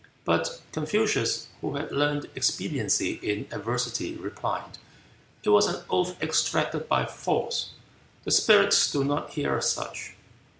[0.25, 4.79] But Confucius, who had learned expediency in adversity, replied,
[5.43, 7.73] "It was an oath extracted by force.
[8.23, 10.13] The spirits do not hear such."